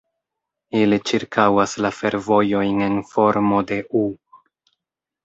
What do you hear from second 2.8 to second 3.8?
en formo de